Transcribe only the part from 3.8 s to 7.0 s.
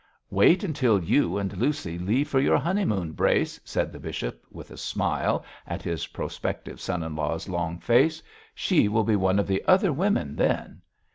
the bishop, with a smile at his prospective